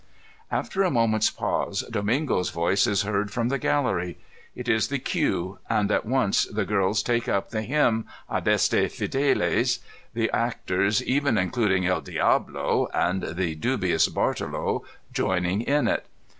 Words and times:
After 0.49 0.81
a 0.81 0.89
moment's 0.89 1.29
pause, 1.29 1.83
Domingo's 1.91 2.49
voice 2.49 2.87
is 2.87 3.03
heard 3.03 3.29
from 3.29 3.49
the 3.49 3.59
gallery. 3.59 4.17
It 4.55 4.67
is 4.67 4.87
the 4.87 4.97
cue, 4.97 5.59
and 5.69 5.91
at 5.91 6.07
once 6.07 6.45
the 6.45 6.65
girls 6.65 7.03
take 7.03 7.29
up 7.29 7.51
the 7.51 7.61
hymn, 7.61 8.07
Adeste 8.27 8.89
Fiddes, 8.89 9.77
the 10.15 10.31
actors, 10.33 11.03
even 11.03 11.37
induding 11.37 11.85
El 11.85 12.01
Diablo 12.01 12.87
and 12.95 13.21
the 13.21 13.53
dubious 13.53 14.07
Bartolo, 14.07 14.83
joining 15.13 15.61
in 15.61 15.87
it. 15.87 16.07